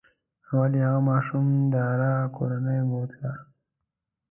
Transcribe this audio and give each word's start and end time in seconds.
اول 0.49 0.71
یې 0.77 0.81
هغه 0.87 1.01
ماشوم 1.09 1.45
داره 1.73 2.11
کورنۍ 2.35 2.79
بوتله. 2.89 3.33